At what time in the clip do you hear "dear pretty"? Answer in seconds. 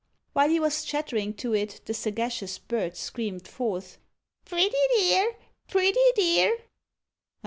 4.97-5.99